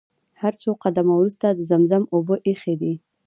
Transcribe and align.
هر 0.41 0.53
څو 0.61 0.69
قدمه 0.83 1.13
وروسته 1.15 1.47
د 1.51 1.59
زمزم 1.69 2.03
اوبه 2.13 2.35
ايښي 2.47 2.75
دي. 2.81 2.93